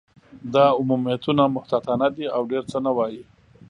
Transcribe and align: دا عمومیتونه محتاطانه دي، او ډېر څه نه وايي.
دا 0.53 0.65
عمومیتونه 0.79 1.43
محتاطانه 1.55 2.07
دي، 2.15 2.25
او 2.35 2.41
ډېر 2.51 2.63
څه 2.71 2.77
نه 2.85 2.91
وايي. 2.97 3.23